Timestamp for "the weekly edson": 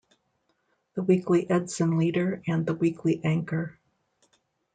0.95-1.95